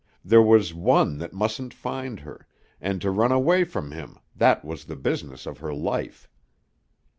[0.25, 2.47] There was one that mustn't find her,
[2.81, 6.27] and to run away from him, that was the business of her life.